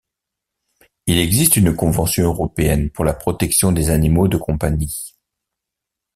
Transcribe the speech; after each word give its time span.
Il 1.05 1.19
existe 1.19 1.57
une 1.57 1.75
convention 1.75 2.23
européenne 2.23 2.89
pour 2.89 3.05
la 3.05 3.13
protection 3.13 3.71
des 3.71 3.91
animaux 3.91 4.27
de 4.27 4.37
compagnie. 4.37 5.13